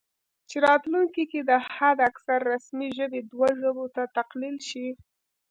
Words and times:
چې 0.49 0.57
راتلونکي 0.67 1.23
کې 1.31 1.41
دې 1.49 1.57
حد 1.75 1.97
اکثر 2.09 2.39
رسمي 2.53 2.89
ژبې 2.97 3.21
دوه 3.31 3.49
ژبو 3.61 3.85
ته 3.95 4.03
تقلیل 4.17 4.57
شي 4.69 4.87